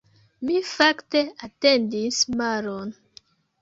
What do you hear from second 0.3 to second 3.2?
Mi fakte atendis malon.